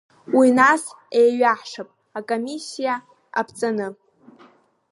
[0.37, 0.83] Уи нас
[1.19, 2.95] еиҩаҳшап, акомиссиа
[3.39, 3.87] аԥҵаны.